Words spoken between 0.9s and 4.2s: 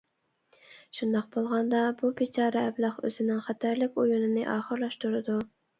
شۇنداق بولغاندا بۇ بىچارە ئەبلەخ ئۆزىنىڭ خەتەرلىك